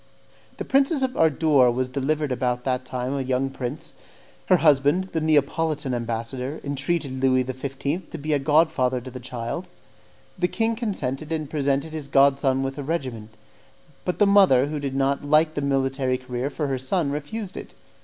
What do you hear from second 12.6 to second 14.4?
with a regiment; but the